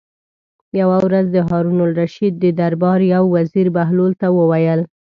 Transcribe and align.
یوه 0.79 0.97
ورځ 1.07 1.25
د 1.35 1.37
هارون 1.49 1.77
الرشید 1.87 2.33
د 2.39 2.45
دربار 2.59 2.99
یو 3.13 3.23
وزیر 3.35 3.67
بهلول 3.75 4.11
ته 4.21 4.27
وویل. 4.39 4.81